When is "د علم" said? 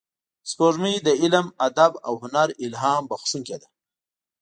1.03-1.45